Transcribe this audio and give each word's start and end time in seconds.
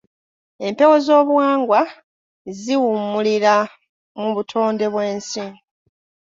Empewo 0.67 0.93
ez’obuwangwa 0.99 1.79
ziwummulira 2.61 3.55
mu 4.19 4.27
butonde 4.35 4.85
bw’ensi. 4.93 5.43